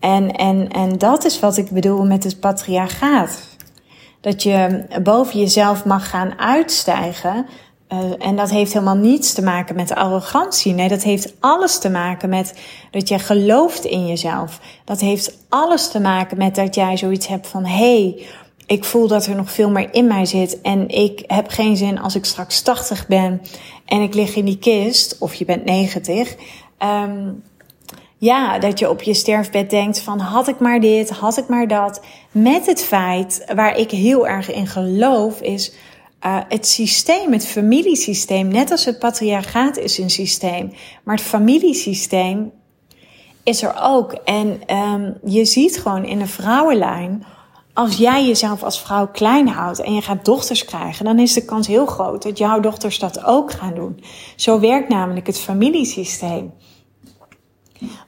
En, 0.00 0.32
en, 0.32 0.68
en 0.68 0.98
dat 0.98 1.24
is 1.24 1.40
wat 1.40 1.56
ik 1.56 1.70
bedoel 1.70 2.04
met 2.06 2.24
het 2.24 2.40
patriarchaat. 2.40 3.56
Dat 4.20 4.42
je 4.42 4.84
boven 5.02 5.38
jezelf 5.38 5.84
mag 5.84 6.08
gaan 6.10 6.38
uitstijgen. 6.38 7.46
Uh, 7.92 7.98
en 8.18 8.36
dat 8.36 8.50
heeft 8.50 8.72
helemaal 8.72 8.96
niets 8.96 9.32
te 9.32 9.42
maken 9.42 9.76
met 9.76 9.94
arrogantie. 9.94 10.72
Nee, 10.72 10.88
dat 10.88 11.02
heeft 11.02 11.34
alles 11.40 11.78
te 11.78 11.90
maken 11.90 12.28
met 12.28 12.54
dat 12.90 13.08
jij 13.08 13.18
gelooft 13.18 13.84
in 13.84 14.06
jezelf. 14.06 14.60
Dat 14.84 15.00
heeft 15.00 15.38
alles 15.48 15.90
te 15.90 16.00
maken 16.00 16.38
met 16.38 16.54
dat 16.54 16.74
jij 16.74 16.96
zoiets 16.96 17.26
hebt 17.26 17.46
van: 17.46 17.64
hey, 17.64 18.26
ik 18.66 18.84
voel 18.84 19.08
dat 19.08 19.26
er 19.26 19.34
nog 19.34 19.50
veel 19.50 19.70
meer 19.70 19.94
in 19.94 20.06
mij 20.06 20.24
zit. 20.24 20.60
En 20.60 20.88
ik 20.88 21.24
heb 21.26 21.48
geen 21.48 21.76
zin 21.76 22.00
als 22.00 22.14
ik 22.14 22.24
straks 22.24 22.62
80 22.62 23.06
ben 23.06 23.42
en 23.84 24.00
ik 24.00 24.14
lig 24.14 24.36
in 24.36 24.44
die 24.44 24.58
kist, 24.58 25.16
of 25.18 25.34
je 25.34 25.44
bent 25.44 25.64
90. 25.64 26.36
Um, 26.82 27.42
ja, 28.18 28.58
dat 28.58 28.78
je 28.78 28.90
op 28.90 29.02
je 29.02 29.14
sterfbed 29.14 29.70
denkt 29.70 30.00
van 30.00 30.18
had 30.18 30.48
ik 30.48 30.58
maar 30.58 30.80
dit, 30.80 31.10
had 31.10 31.36
ik 31.36 31.48
maar 31.48 31.68
dat. 31.68 32.00
Met 32.30 32.66
het 32.66 32.82
feit 32.84 33.44
waar 33.54 33.76
ik 33.76 33.90
heel 33.90 34.28
erg 34.28 34.52
in 34.52 34.66
geloof 34.66 35.40
is 35.40 35.72
uh, 36.26 36.38
het 36.48 36.66
systeem, 36.66 37.32
het 37.32 37.46
familiesysteem. 37.46 38.48
Net 38.48 38.70
als 38.70 38.84
het 38.84 38.98
patriarchaat 38.98 39.76
is 39.76 39.98
een 39.98 40.10
systeem. 40.10 40.72
Maar 41.04 41.16
het 41.16 41.24
familiesysteem 41.24 42.52
is 43.42 43.62
er 43.62 43.74
ook. 43.82 44.12
En 44.12 44.76
um, 44.76 45.18
je 45.24 45.44
ziet 45.44 45.78
gewoon 45.78 46.04
in 46.04 46.18
de 46.18 46.26
vrouwenlijn 46.26 47.24
als 47.78 47.96
jij 47.96 48.26
jezelf 48.26 48.62
als 48.62 48.80
vrouw 48.80 49.08
klein 49.08 49.48
houdt 49.48 49.80
en 49.80 49.94
je 49.94 50.00
gaat 50.00 50.24
dochters 50.24 50.64
krijgen, 50.64 51.04
dan 51.04 51.18
is 51.18 51.32
de 51.32 51.44
kans 51.44 51.66
heel 51.66 51.86
groot 51.86 52.22
dat 52.22 52.38
jouw 52.38 52.60
dochters 52.60 52.98
dat 52.98 53.24
ook 53.24 53.52
gaan 53.52 53.74
doen. 53.74 54.04
Zo 54.36 54.60
werkt 54.60 54.88
namelijk 54.88 55.26
het 55.26 55.38
familiesysteem. 55.38 56.52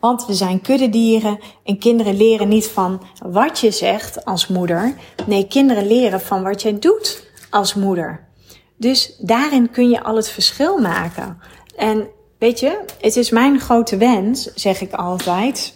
Want 0.01 0.27
we 0.27 0.35
zijn 0.35 0.61
kuddedieren 0.61 1.39
en 1.65 1.79
kinderen 1.79 2.17
leren 2.17 2.49
niet 2.49 2.67
van 2.67 3.03
wat 3.23 3.59
je 3.59 3.71
zegt 3.71 4.25
als 4.25 4.47
moeder. 4.47 4.95
Nee, 5.27 5.47
kinderen 5.47 5.87
leren 5.87 6.21
van 6.21 6.43
wat 6.43 6.63
jij 6.63 6.79
doet 6.79 7.29
als 7.51 7.75
moeder. 7.75 8.29
Dus 8.77 9.17
daarin 9.19 9.71
kun 9.71 9.91
je 9.91 10.03
al 10.03 10.17
het 10.17 10.31
verschil 10.31 10.79
maken. 10.79 11.39
En 11.77 12.09
weet 12.39 12.61
je, 12.61 12.85
het 13.01 13.17
is 13.17 13.31
mijn 13.31 13.61
grote 13.61 13.97
wens, 13.97 14.55
zeg 14.55 14.81
ik 14.81 14.93
altijd, 14.93 15.75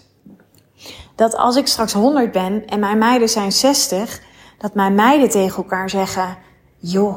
dat 1.15 1.37
als 1.37 1.57
ik 1.57 1.67
straks 1.67 1.93
100 1.93 2.33
ben 2.33 2.67
en 2.67 2.81
mijn 2.81 2.99
meiden 2.99 3.29
zijn 3.29 3.53
60, 3.53 4.21
dat 4.59 4.75
mijn 4.75 4.95
meiden 4.95 5.31
tegen 5.31 5.57
elkaar 5.57 5.91
zeggen: 5.91 6.37
joh, 6.79 7.17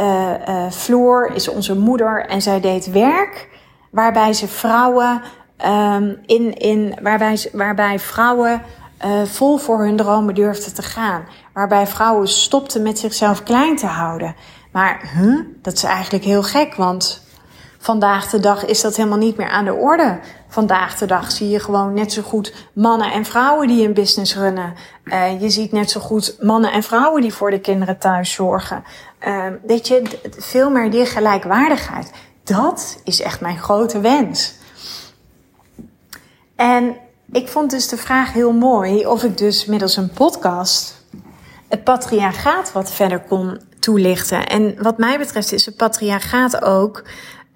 uh, 0.00 0.32
uh, 0.48 0.70
Floor 0.70 1.30
is 1.34 1.48
onze 1.48 1.76
moeder 1.76 2.26
en 2.26 2.42
zij 2.42 2.60
deed 2.60 2.90
werk 2.90 3.48
waarbij 3.90 4.32
ze 4.32 4.48
vrouwen 4.48 5.22
um, 5.66 6.18
in, 6.26 6.54
in 6.54 6.98
waarbij, 7.02 7.48
waarbij 7.52 7.98
vrouwen 7.98 8.62
uh, 9.04 9.22
vol 9.24 9.56
voor 9.56 9.78
hun 9.84 9.96
dromen 9.96 10.34
durfden 10.34 10.74
te 10.74 10.82
gaan. 10.82 11.24
Waarbij 11.52 11.86
vrouwen 11.86 12.28
stopten 12.28 12.82
met 12.82 12.98
zichzelf 12.98 13.42
klein 13.42 13.76
te 13.76 13.86
houden. 13.86 14.34
Maar 14.72 15.10
huh, 15.14 15.40
dat 15.62 15.72
is 15.72 15.82
eigenlijk 15.82 16.24
heel 16.24 16.42
gek, 16.42 16.74
want 16.74 17.28
vandaag 17.78 18.30
de 18.30 18.40
dag 18.40 18.64
is 18.64 18.80
dat 18.80 18.96
helemaal 18.96 19.18
niet 19.18 19.36
meer 19.36 19.48
aan 19.48 19.64
de 19.64 19.74
orde. 19.74 20.18
Vandaag 20.48 20.98
de 20.98 21.06
dag 21.06 21.30
zie 21.30 21.48
je 21.48 21.60
gewoon 21.60 21.94
net 21.94 22.12
zo 22.12 22.22
goed 22.22 22.54
mannen 22.74 23.12
en 23.12 23.24
vrouwen 23.24 23.68
die 23.68 23.86
een 23.86 23.94
business 23.94 24.36
runnen. 24.36 24.74
Uh, 25.04 25.40
je 25.40 25.50
ziet 25.50 25.72
net 25.72 25.90
zo 25.90 26.00
goed 26.00 26.36
mannen 26.40 26.72
en 26.72 26.82
vrouwen 26.82 27.22
die 27.22 27.34
voor 27.34 27.50
de 27.50 27.60
kinderen 27.60 27.98
thuis 27.98 28.32
zorgen. 28.32 28.84
Uh, 29.26 29.44
weet 29.66 29.88
je, 29.88 30.02
veel 30.38 30.70
meer 30.70 30.90
die 30.90 31.06
gelijkwaardigheid. 31.06 32.10
Dat 32.50 33.00
is 33.04 33.20
echt 33.20 33.40
mijn 33.40 33.58
grote 33.58 34.00
wens. 34.00 34.54
En 36.56 36.96
ik 37.32 37.48
vond 37.48 37.70
dus 37.70 37.88
de 37.88 37.96
vraag 37.96 38.32
heel 38.32 38.52
mooi 38.52 39.06
of 39.06 39.24
ik 39.24 39.38
dus 39.38 39.64
middels 39.64 39.96
een 39.96 40.10
podcast 40.10 41.04
het 41.68 41.84
patriarchaat 41.84 42.72
wat 42.72 42.92
verder 42.92 43.20
kon 43.20 43.60
toelichten. 43.78 44.46
En 44.46 44.82
wat 44.82 44.98
mij 44.98 45.18
betreft 45.18 45.52
is 45.52 45.66
het 45.66 45.76
patriarchaat 45.76 46.62
ook 46.62 47.04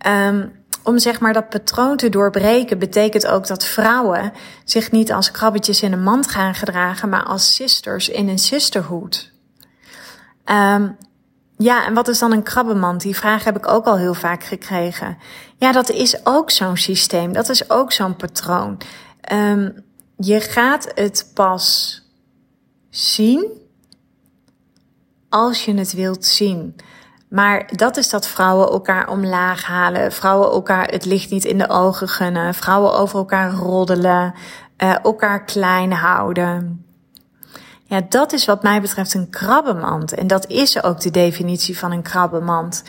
um, 0.07 0.53
om 0.83 0.99
zeg 0.99 1.21
maar 1.21 1.33
dat 1.33 1.49
patroon 1.49 1.97
te 1.97 2.09
doorbreken, 2.09 2.79
betekent 2.79 3.27
ook 3.27 3.47
dat 3.47 3.65
vrouwen 3.65 4.33
zich 4.65 4.91
niet 4.91 5.13
als 5.13 5.31
krabbetjes 5.31 5.83
in 5.83 5.93
een 5.93 6.03
mand 6.03 6.29
gaan 6.31 6.55
gedragen, 6.55 7.09
maar 7.09 7.25
als 7.25 7.55
sisters 7.55 8.09
in 8.09 8.29
een 8.29 8.39
sisterhood. 8.39 9.33
Um, 10.45 10.97
ja, 11.57 11.87
en 11.87 11.95
wat 11.95 12.09
is 12.09 12.19
dan 12.19 12.33
een 12.33 12.43
krabbenmand? 12.43 13.01
Die 13.01 13.17
vraag 13.17 13.45
heb 13.45 13.57
ik 13.57 13.69
ook 13.69 13.87
al 13.87 13.99
heel 13.99 14.15
vaak 14.15 14.45
gekregen. 14.45 15.19
Ja, 15.57 15.73
dat 15.73 15.91
is 15.91 16.27
ook 16.27 16.51
zo'n 16.51 16.77
systeem. 16.77 17.33
Dat 17.33 17.49
is 17.49 17.71
ook 17.71 17.93
zo'n 17.93 18.17
patroon. 18.17 18.81
Um, 19.33 19.85
je 20.17 20.41
gaat 20.41 20.93
het 20.95 21.31
pas 21.35 22.01
zien 22.91 23.47
als 25.29 25.65
je 25.65 25.75
het 25.75 25.93
wilt 25.93 26.25
zien. 26.25 26.77
Maar 27.29 27.69
dat 27.77 27.97
is 27.97 28.11
dat 28.11 28.27
vrouwen 28.27 28.69
elkaar 28.69 29.09
omlaag 29.09 29.65
halen, 29.65 30.13
vrouwen 30.13 30.51
elkaar 30.51 30.89
het 30.89 31.05
licht 31.05 31.31
niet 31.31 31.45
in 31.45 31.59
de 31.59 31.69
ogen 31.69 32.09
gunnen, 32.09 32.55
vrouwen 32.55 32.95
over 32.95 33.19
elkaar 33.19 33.53
roddelen, 33.53 34.35
uh, 34.79 35.05
elkaar 35.05 35.45
klein 35.45 35.93
houden. 35.93 36.84
Ja, 37.85 38.01
dat 38.09 38.33
is 38.33 38.45
wat 38.45 38.63
mij 38.63 38.81
betreft 38.81 39.15
een 39.15 39.31
krabbenmand. 39.31 40.13
En 40.13 40.27
dat 40.27 40.47
is 40.47 40.83
ook 40.83 41.01
de 41.01 41.11
definitie 41.11 41.79
van 41.79 41.93
een 41.93 42.03
krabbenmand. 42.03 42.83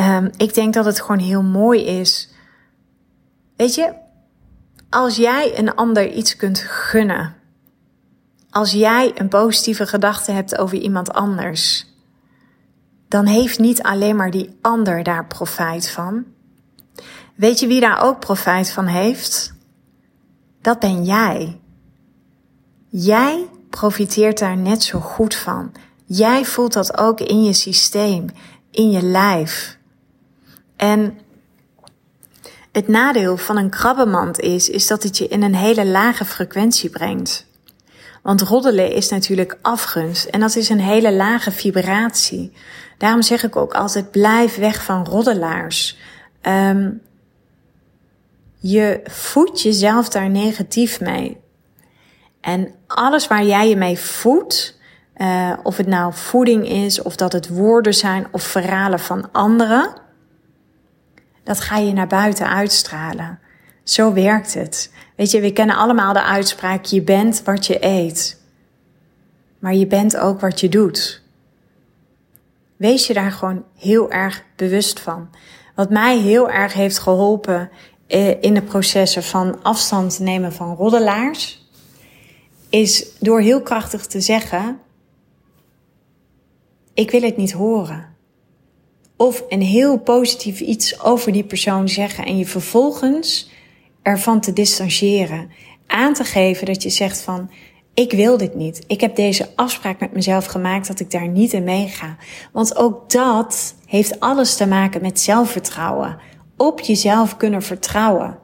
Um, 0.00 0.30
ik 0.36 0.54
denk 0.54 0.74
dat 0.74 0.84
het 0.84 1.00
gewoon 1.00 1.18
heel 1.18 1.42
mooi 1.42 1.84
is. 1.84 2.32
Weet 3.56 3.74
je, 3.74 3.94
als 4.90 5.16
jij 5.16 5.58
een 5.58 5.74
ander 5.74 6.12
iets 6.12 6.36
kunt 6.36 6.58
gunnen, 6.58 7.34
als 8.50 8.72
jij 8.72 9.12
een 9.14 9.28
positieve 9.28 9.86
gedachte 9.86 10.32
hebt 10.32 10.58
over 10.58 10.78
iemand 10.78 11.12
anders, 11.12 11.86
dan 13.08 13.26
heeft 13.26 13.58
niet 13.58 13.82
alleen 13.82 14.16
maar 14.16 14.30
die 14.30 14.58
ander 14.60 15.02
daar 15.02 15.26
profijt 15.26 15.90
van. 15.90 16.24
Weet 17.34 17.60
je 17.60 17.66
wie 17.66 17.80
daar 17.80 18.02
ook 18.02 18.20
profijt 18.20 18.70
van 18.70 18.86
heeft? 18.86 19.54
Dat 20.60 20.78
ben 20.78 21.04
jij. 21.04 21.60
Jij 22.88 23.48
profiteert 23.74 24.38
daar 24.38 24.56
net 24.56 24.82
zo 24.82 25.00
goed 25.00 25.34
van. 25.34 25.72
Jij 26.04 26.44
voelt 26.44 26.72
dat 26.72 26.98
ook 26.98 27.20
in 27.20 27.44
je 27.44 27.52
systeem, 27.52 28.26
in 28.70 28.90
je 28.90 29.02
lijf. 29.02 29.78
En 30.76 31.18
het 32.72 32.88
nadeel 32.88 33.36
van 33.36 33.56
een 33.56 33.70
krabbenmand 33.70 34.40
is, 34.40 34.68
is 34.68 34.86
dat 34.86 35.02
het 35.02 35.18
je 35.18 35.28
in 35.28 35.42
een 35.42 35.54
hele 35.54 35.86
lage 35.86 36.24
frequentie 36.24 36.90
brengt. 36.90 37.46
Want 38.22 38.42
roddelen 38.42 38.92
is 38.92 39.08
natuurlijk 39.08 39.58
afgunst 39.62 40.24
en 40.24 40.40
dat 40.40 40.56
is 40.56 40.68
een 40.68 40.80
hele 40.80 41.12
lage 41.12 41.50
vibratie. 41.50 42.52
Daarom 42.98 43.22
zeg 43.22 43.42
ik 43.42 43.56
ook 43.56 43.74
altijd: 43.74 44.10
blijf 44.10 44.56
weg 44.56 44.84
van 44.84 45.04
roddelaars. 45.04 45.98
Um, 46.42 47.00
je 48.58 49.00
voedt 49.04 49.62
jezelf 49.62 50.08
daar 50.08 50.30
negatief 50.30 51.00
mee. 51.00 51.42
En 52.40 52.74
alles 52.94 53.26
waar 53.26 53.44
jij 53.44 53.68
je 53.68 53.76
mee 53.76 53.98
voedt, 53.98 54.78
uh, 55.16 55.52
of 55.62 55.76
het 55.76 55.86
nou 55.86 56.12
voeding 56.12 56.68
is, 56.68 57.02
of 57.02 57.16
dat 57.16 57.32
het 57.32 57.48
woorden 57.48 57.94
zijn 57.94 58.26
of 58.30 58.42
verhalen 58.42 59.00
van 59.00 59.32
anderen, 59.32 59.94
dat 61.42 61.60
ga 61.60 61.76
je 61.76 61.92
naar 61.92 62.06
buiten 62.06 62.48
uitstralen. 62.48 63.38
Zo 63.82 64.12
werkt 64.12 64.54
het. 64.54 64.92
Weet 65.16 65.30
je, 65.30 65.40
we 65.40 65.52
kennen 65.52 65.76
allemaal 65.76 66.12
de 66.12 66.22
uitspraak: 66.22 66.84
je 66.84 67.02
bent 67.02 67.42
wat 67.44 67.66
je 67.66 67.84
eet. 67.84 68.42
Maar 69.58 69.74
je 69.74 69.86
bent 69.86 70.16
ook 70.16 70.40
wat 70.40 70.60
je 70.60 70.68
doet. 70.68 71.22
Wees 72.76 73.06
je 73.06 73.14
daar 73.14 73.32
gewoon 73.32 73.64
heel 73.78 74.10
erg 74.10 74.42
bewust 74.56 75.00
van. 75.00 75.28
Wat 75.74 75.90
mij 75.90 76.18
heel 76.18 76.50
erg 76.50 76.72
heeft 76.72 76.98
geholpen 76.98 77.70
eh, 78.06 78.42
in 78.42 78.54
de 78.54 78.62
processen 78.62 79.22
van 79.22 79.62
afstand 79.62 80.18
nemen 80.18 80.52
van 80.52 80.74
roddelaars, 80.74 81.63
is 82.74 83.06
door 83.18 83.40
heel 83.40 83.62
krachtig 83.62 84.06
te 84.06 84.20
zeggen: 84.20 84.78
Ik 86.94 87.10
wil 87.10 87.22
het 87.22 87.36
niet 87.36 87.52
horen. 87.52 88.16
Of 89.16 89.44
een 89.48 89.62
heel 89.62 89.98
positief 89.98 90.60
iets 90.60 91.00
over 91.02 91.32
die 91.32 91.44
persoon 91.44 91.88
zeggen 91.88 92.24
en 92.24 92.38
je 92.38 92.46
vervolgens 92.46 93.50
ervan 94.02 94.40
te 94.40 94.52
distancieren. 94.52 95.50
Aan 95.86 96.14
te 96.14 96.24
geven 96.24 96.66
dat 96.66 96.82
je 96.82 96.90
zegt 96.90 97.20
van, 97.20 97.50
ik 97.94 98.12
wil 98.12 98.36
dit 98.36 98.54
niet. 98.54 98.84
Ik 98.86 99.00
heb 99.00 99.16
deze 99.16 99.48
afspraak 99.54 100.00
met 100.00 100.12
mezelf 100.12 100.44
gemaakt 100.44 100.86
dat 100.86 101.00
ik 101.00 101.10
daar 101.10 101.28
niet 101.28 101.52
in 101.52 101.64
meega. 101.64 102.16
Want 102.52 102.76
ook 102.76 103.10
dat 103.10 103.74
heeft 103.86 104.20
alles 104.20 104.56
te 104.56 104.66
maken 104.66 105.02
met 105.02 105.20
zelfvertrouwen. 105.20 106.18
Op 106.56 106.80
jezelf 106.80 107.36
kunnen 107.36 107.62
vertrouwen. 107.62 108.38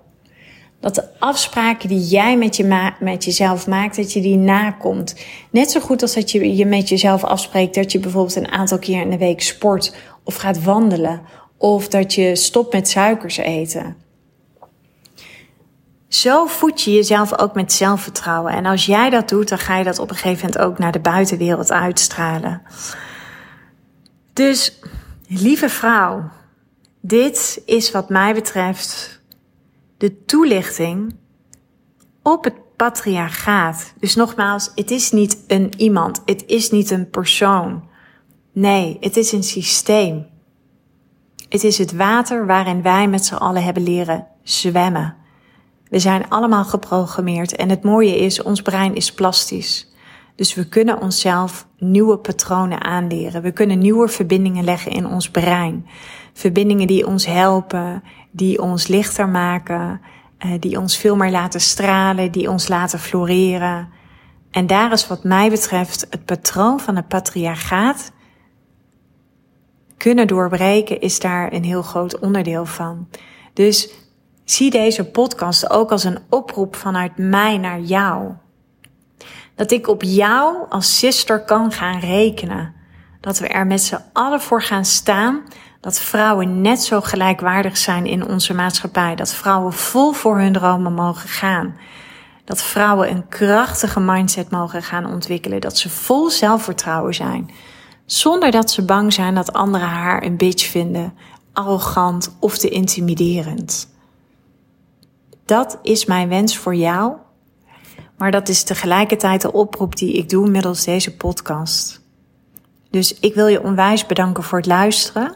Dat 0.80 0.94
de 0.94 1.04
afspraken 1.18 1.88
die 1.88 2.06
jij 2.06 2.36
met, 2.36 2.56
je 2.56 2.92
met 3.00 3.24
jezelf 3.24 3.66
maakt, 3.66 3.96
dat 3.96 4.12
je 4.12 4.20
die 4.20 4.36
nakomt. 4.36 5.14
Net 5.50 5.70
zo 5.70 5.80
goed 5.80 6.02
als 6.02 6.14
dat 6.14 6.30
je 6.30 6.56
je 6.56 6.66
met 6.66 6.88
jezelf 6.88 7.24
afspreekt 7.24 7.74
dat 7.74 7.92
je 7.92 7.98
bijvoorbeeld 7.98 8.36
een 8.36 8.50
aantal 8.50 8.78
keer 8.78 9.00
in 9.00 9.10
de 9.10 9.18
week 9.18 9.42
sport 9.42 9.94
of 10.24 10.36
gaat 10.36 10.62
wandelen. 10.62 11.22
Of 11.56 11.88
dat 11.88 12.14
je 12.14 12.36
stopt 12.36 12.72
met 12.72 12.88
suikers 12.88 13.36
eten. 13.36 13.96
Zo 16.08 16.46
voed 16.46 16.82
je 16.82 16.92
jezelf 16.92 17.38
ook 17.38 17.54
met 17.54 17.72
zelfvertrouwen. 17.72 18.52
En 18.52 18.66
als 18.66 18.86
jij 18.86 19.10
dat 19.10 19.28
doet, 19.28 19.48
dan 19.48 19.58
ga 19.58 19.76
je 19.76 19.84
dat 19.84 19.98
op 19.98 20.10
een 20.10 20.16
gegeven 20.16 20.46
moment 20.46 20.64
ook 20.64 20.78
naar 20.78 20.92
de 20.92 21.00
buitenwereld 21.00 21.72
uitstralen. 21.72 22.62
Dus, 24.32 24.78
lieve 25.26 25.68
vrouw, 25.68 26.30
dit 27.00 27.62
is 27.66 27.90
wat 27.90 28.08
mij 28.08 28.34
betreft 28.34 29.19
de 30.00 30.24
toelichting 30.24 31.16
op 32.22 32.44
het 32.44 32.76
patriarchaat. 32.76 33.92
Dus 33.98 34.14
nogmaals, 34.14 34.70
het 34.74 34.90
is 34.90 35.10
niet 35.10 35.44
een 35.46 35.72
iemand, 35.76 36.22
het 36.24 36.44
is 36.46 36.70
niet 36.70 36.90
een 36.90 37.10
persoon. 37.10 37.88
Nee, 38.52 38.96
het 39.00 39.16
is 39.16 39.32
een 39.32 39.42
systeem. 39.42 40.26
Het 41.48 41.64
is 41.64 41.78
het 41.78 41.92
water 41.92 42.46
waarin 42.46 42.82
wij 42.82 43.08
met 43.08 43.24
z'n 43.24 43.34
allen 43.34 43.64
hebben 43.64 43.82
leren 43.82 44.26
zwemmen. 44.42 45.16
We 45.88 45.98
zijn 45.98 46.28
allemaal 46.28 46.64
geprogrammeerd 46.64 47.56
en 47.56 47.68
het 47.68 47.82
mooie 47.82 48.16
is, 48.18 48.42
ons 48.42 48.62
brein 48.62 48.94
is 48.94 49.12
plastisch. 49.12 49.92
Dus 50.34 50.54
we 50.54 50.68
kunnen 50.68 51.00
onszelf 51.00 51.66
nieuwe 51.78 52.18
patronen 52.18 52.82
aanleren. 52.82 53.42
We 53.42 53.52
kunnen 53.52 53.78
nieuwe 53.78 54.08
verbindingen 54.08 54.64
leggen 54.64 54.92
in 54.92 55.06
ons 55.06 55.30
brein. 55.30 55.86
Verbindingen 56.32 56.86
die 56.86 57.06
ons 57.06 57.26
helpen, 57.26 58.02
die 58.30 58.62
ons 58.62 58.86
lichter 58.86 59.28
maken, 59.28 60.00
eh, 60.38 60.50
die 60.60 60.78
ons 60.78 60.96
veel 60.96 61.16
meer 61.16 61.30
laten 61.30 61.60
stralen, 61.60 62.32
die 62.32 62.50
ons 62.50 62.68
laten 62.68 62.98
floreren. 62.98 63.88
En 64.50 64.66
daar 64.66 64.92
is 64.92 65.06
wat 65.06 65.24
mij 65.24 65.50
betreft 65.50 66.06
het 66.10 66.24
patroon 66.24 66.80
van 66.80 66.96
het 66.96 67.08
patriarchaat 67.08 68.12
kunnen 69.96 70.26
doorbreken, 70.26 71.00
is 71.00 71.18
daar 71.18 71.52
een 71.52 71.64
heel 71.64 71.82
groot 71.82 72.18
onderdeel 72.18 72.66
van. 72.66 73.08
Dus 73.52 73.90
zie 74.44 74.70
deze 74.70 75.04
podcast 75.04 75.70
ook 75.70 75.90
als 75.90 76.04
een 76.04 76.18
oproep 76.28 76.76
vanuit 76.76 77.16
mij 77.16 77.58
naar 77.58 77.80
jou. 77.80 78.32
Dat 79.54 79.70
ik 79.70 79.88
op 79.88 80.02
jou 80.02 80.56
als 80.68 80.98
sister 80.98 81.44
kan 81.44 81.72
gaan 81.72 82.00
rekenen. 82.00 82.74
Dat 83.20 83.38
we 83.38 83.48
er 83.48 83.66
met 83.66 83.82
z'n 83.82 84.02
allen 84.12 84.40
voor 84.40 84.62
gaan 84.62 84.84
staan 84.84 85.42
dat 85.80 86.00
vrouwen 86.00 86.60
net 86.60 86.82
zo 86.82 87.00
gelijkwaardig 87.00 87.76
zijn 87.76 88.06
in 88.06 88.26
onze 88.26 88.54
maatschappij. 88.54 89.14
Dat 89.14 89.34
vrouwen 89.34 89.72
vol 89.72 90.12
voor 90.12 90.38
hun 90.38 90.52
dromen 90.52 90.92
mogen 90.92 91.28
gaan. 91.28 91.76
Dat 92.44 92.62
vrouwen 92.62 93.10
een 93.10 93.28
krachtige 93.28 94.00
mindset 94.00 94.50
mogen 94.50 94.82
gaan 94.82 95.06
ontwikkelen. 95.06 95.60
Dat 95.60 95.78
ze 95.78 95.90
vol 95.90 96.30
zelfvertrouwen 96.30 97.14
zijn. 97.14 97.50
Zonder 98.06 98.50
dat 98.50 98.70
ze 98.70 98.84
bang 98.84 99.12
zijn 99.12 99.34
dat 99.34 99.52
anderen 99.52 99.88
haar 99.88 100.22
een 100.22 100.36
bitch 100.36 100.66
vinden, 100.70 101.14
arrogant 101.52 102.36
of 102.40 102.58
te 102.58 102.68
intimiderend. 102.68 103.88
Dat 105.44 105.78
is 105.82 106.04
mijn 106.04 106.28
wens 106.28 106.56
voor 106.56 106.74
jou. 106.74 107.12
Maar 108.16 108.30
dat 108.30 108.48
is 108.48 108.62
tegelijkertijd 108.62 109.40
de 109.40 109.52
oproep 109.52 109.96
die 109.96 110.12
ik 110.12 110.28
doe 110.28 110.50
middels 110.50 110.84
deze 110.84 111.16
podcast. 111.16 112.00
Dus 112.90 113.18
ik 113.20 113.34
wil 113.34 113.46
je 113.46 113.62
onwijs 113.62 114.06
bedanken 114.06 114.42
voor 114.42 114.58
het 114.58 114.66
luisteren. 114.66 115.34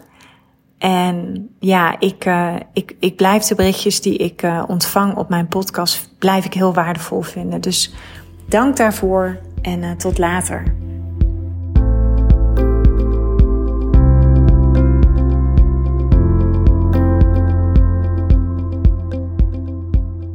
En 0.78 1.48
ja, 1.58 2.00
ik, 2.00 2.24
uh, 2.26 2.54
ik, 2.72 2.96
ik 3.00 3.16
blijf 3.16 3.42
de 3.42 3.54
berichtjes 3.54 4.00
die 4.00 4.16
ik 4.16 4.42
uh, 4.42 4.62
ontvang 4.66 5.16
op 5.16 5.28
mijn 5.28 5.48
podcast, 5.48 6.18
blijf 6.18 6.44
ik 6.44 6.54
heel 6.54 6.74
waardevol 6.74 7.22
vinden. 7.22 7.60
Dus 7.60 7.94
dank 8.48 8.76
daarvoor 8.76 9.38
en 9.62 9.82
uh, 9.82 9.90
tot 9.90 10.18
later. 10.18 10.74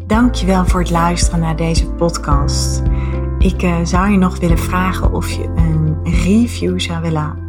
Dankjewel 0.08 0.66
voor 0.66 0.80
het 0.80 0.90
luisteren 0.90 1.40
naar 1.40 1.56
deze 1.56 1.88
podcast. 1.88 2.82
Ik 3.40 3.68
zou 3.84 4.12
je 4.12 4.18
nog 4.18 4.40
willen 4.40 4.60
vragen 4.60 5.14
of 5.14 5.30
je 5.30 5.44
een 5.44 5.98
review 6.04 6.80
zou 6.80 7.02
willen 7.02 7.49